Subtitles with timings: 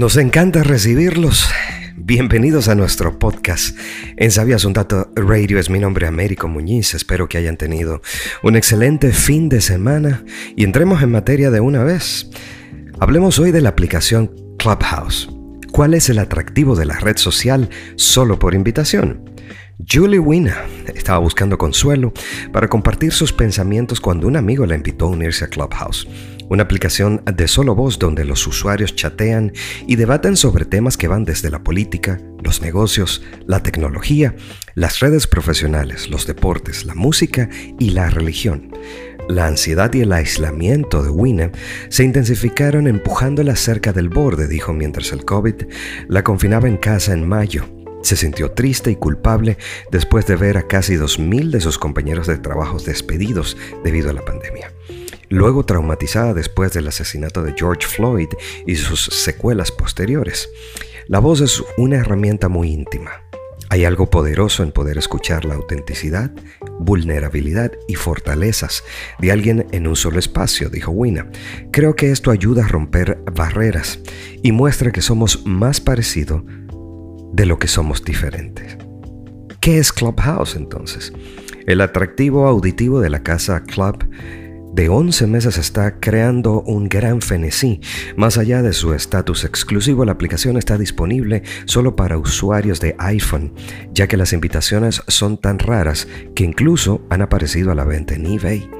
[0.00, 1.46] Nos encanta recibirlos.
[1.94, 3.76] Bienvenidos a nuestro podcast.
[4.16, 6.94] En Sabías un Dato Radio es mi nombre Américo Muñiz.
[6.94, 8.00] Espero que hayan tenido
[8.42, 10.24] un excelente fin de semana
[10.56, 12.30] y entremos en materia de una vez.
[12.98, 15.28] Hablemos hoy de la aplicación Clubhouse.
[15.70, 19.30] ¿Cuál es el atractivo de la red social solo por invitación?
[19.88, 20.56] Julie Wina
[20.94, 22.12] estaba buscando consuelo
[22.52, 26.06] para compartir sus pensamientos cuando un amigo la invitó a unirse a Clubhouse
[26.50, 29.52] una aplicación de solo voz donde los usuarios chatean
[29.86, 34.34] y debaten sobre temas que van desde la política, los negocios, la tecnología,
[34.74, 38.72] las redes profesionales, los deportes, la música y la religión.
[39.28, 41.52] La ansiedad y el aislamiento de Wina
[41.88, 45.54] se intensificaron empujándola cerca del borde, dijo mientras el COVID
[46.08, 47.79] la confinaba en casa en mayo.
[48.02, 49.58] Se sintió triste y culpable
[49.90, 54.24] después de ver a casi 2.000 de sus compañeros de trabajo despedidos debido a la
[54.24, 54.72] pandemia
[55.30, 58.28] luego traumatizada después del asesinato de George Floyd
[58.66, 60.50] y sus secuelas posteriores.
[61.06, 63.22] La voz es una herramienta muy íntima.
[63.72, 66.32] Hay algo poderoso en poder escuchar la autenticidad,
[66.80, 68.82] vulnerabilidad y fortalezas
[69.20, 71.30] de alguien en un solo espacio, dijo Wina.
[71.70, 74.00] Creo que esto ayuda a romper barreras
[74.42, 76.42] y muestra que somos más parecidos
[77.32, 78.76] de lo que somos diferentes.
[79.60, 81.12] ¿Qué es Clubhouse entonces?
[81.66, 84.08] El atractivo auditivo de la casa Club
[84.72, 87.80] de 11 meses está creando un gran fenesí.
[88.16, 93.52] Más allá de su estatus exclusivo, la aplicación está disponible solo para usuarios de iPhone,
[93.92, 98.26] ya que las invitaciones son tan raras que incluso han aparecido a la venta en
[98.26, 98.70] eBay.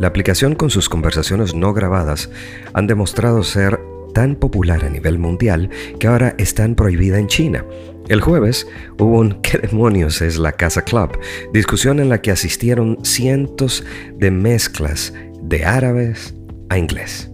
[0.00, 2.30] La aplicación con sus conversaciones no grabadas
[2.74, 3.80] han demostrado ser
[4.16, 5.68] tan popular a nivel mundial
[6.00, 7.66] que ahora están prohibida en China.
[8.08, 8.66] El jueves
[8.98, 11.18] hubo un ¿Qué demonios es la Casa Club?
[11.52, 13.84] Discusión en la que asistieron cientos
[14.16, 16.34] de mezclas de árabes
[16.70, 17.30] a inglés.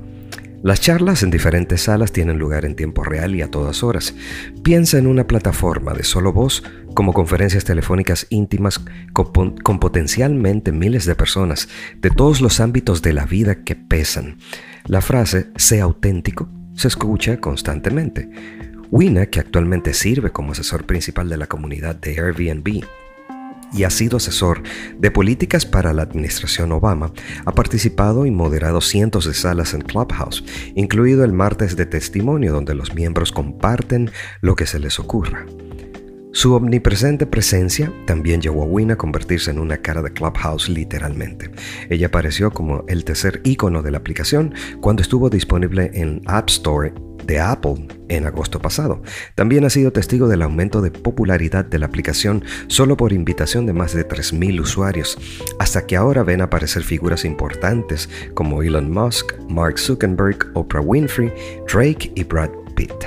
[0.64, 4.16] Las charlas en diferentes salas tienen lugar en tiempo real y a todas horas.
[4.64, 6.64] Piensa en una plataforma de solo voz
[6.94, 8.80] como conferencias telefónicas íntimas
[9.12, 11.68] con, con, potencialmente miles de personas
[12.00, 14.38] de todos los ámbitos de la vida que pesan.
[14.84, 18.28] La frase sea auténtico se escucha constantemente.
[18.90, 22.84] Wina, que actualmente sirve como asesor principal de la comunidad de Airbnb,
[23.72, 24.62] y ha sido asesor
[24.98, 27.12] de políticas para la administración Obama,
[27.44, 30.44] ha participado y moderado cientos de salas en Clubhouse,
[30.74, 34.10] incluido el martes de testimonio donde los miembros comparten
[34.40, 35.46] lo que se les ocurra.
[36.34, 41.50] Su omnipresente presencia también llevó a Wynn a convertirse en una cara de Clubhouse literalmente.
[41.90, 46.94] Ella apareció como el tercer icono de la aplicación cuando estuvo disponible en App Store
[47.26, 49.02] de Apple en agosto pasado.
[49.34, 53.74] También ha sido testigo del aumento de popularidad de la aplicación solo por invitación de
[53.74, 55.18] más de 3.000 usuarios,
[55.58, 61.30] hasta que ahora ven aparecer figuras importantes como Elon Musk, Mark Zuckerberg, Oprah Winfrey,
[61.70, 63.04] Drake y Brad Pitt.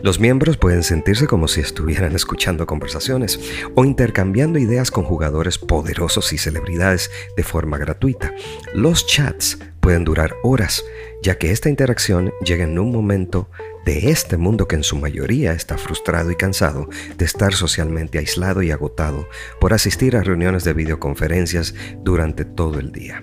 [0.00, 3.40] Los miembros pueden sentirse como si estuvieran escuchando conversaciones
[3.74, 8.32] o intercambiando ideas con jugadores poderosos y celebridades de forma gratuita.
[8.74, 10.84] Los chats pueden durar horas,
[11.22, 13.50] ya que esta interacción llega en un momento
[13.84, 18.62] de este mundo que en su mayoría está frustrado y cansado de estar socialmente aislado
[18.62, 19.26] y agotado
[19.60, 23.20] por asistir a reuniones de videoconferencias durante todo el día.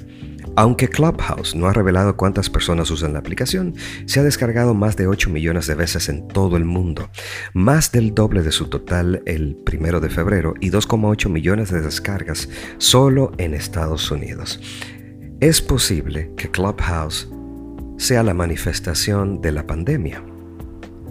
[0.58, 5.08] Aunque Clubhouse no ha revelado cuántas personas usan la aplicación, se ha descargado más de
[5.08, 7.10] 8 millones de veces en todo el mundo,
[7.54, 12.48] más del doble de su total el primero de febrero y 2,8 millones de descargas
[12.78, 14.62] solo en Estados Unidos.
[15.42, 17.30] Es posible que Clubhouse
[17.98, 20.24] sea la manifestación de la pandemia,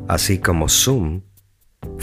[0.08, 1.20] así como Zoom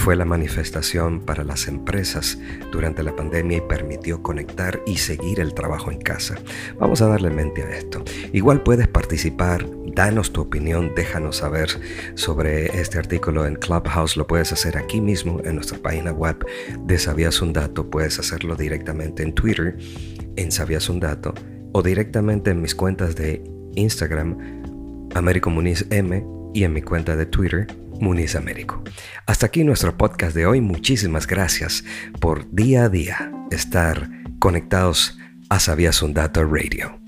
[0.02, 2.40] fue la manifestación para las empresas
[2.72, 6.40] durante la pandemia y permitió conectar y seguir el trabajo en casa.
[6.80, 8.04] Vamos a darle mente a esto.
[8.34, 11.70] Igual puedes participar, danos tu opinión, déjanos saber
[12.16, 14.18] sobre este artículo en Clubhouse.
[14.18, 16.48] Lo puedes hacer aquí mismo en nuestra página web
[16.84, 17.88] de Sabías un Dato.
[17.88, 19.78] Puedes hacerlo directamente en Twitter,
[20.36, 21.36] en Sabías un Dato,
[21.74, 23.44] o directamente en mis cuentas de
[23.76, 24.36] Instagram,
[25.14, 27.68] Américo Muniz M, y en mi cuenta de Twitter,
[28.02, 28.84] Muniz Américo.
[29.26, 30.62] Hasta aquí nuestro podcast de hoy.
[30.62, 31.84] Muchísimas gracias
[32.20, 34.10] por día a día estar
[34.40, 35.18] conectados
[35.50, 37.01] a Sabías un Dato Radio.